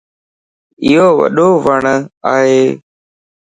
ايو 0.83 1.05
وڏو 1.19 1.47
وڻ 1.65 1.83
ائي. 2.33 2.61